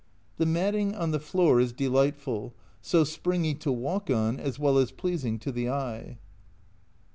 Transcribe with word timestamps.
The 0.37 0.47
matting 0.47 0.95
on 0.95 1.11
the 1.11 1.19
floor 1.19 1.59
is 1.59 1.73
delightful, 1.73 2.55
so 2.81 3.03
springy 3.03 3.53
to 3.53 3.71
walk 3.71 4.09
on 4.09 4.39
as 4.39 4.57
well 4.57 4.79
as 4.79 4.89
pleasing 4.91 5.37
to 5.37 5.51
the 5.51 5.69
eye. 5.69 6.17